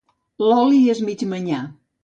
L'oli 0.45 0.81
és 0.95 1.03
mig 1.11 1.25
manyà. 1.35 1.63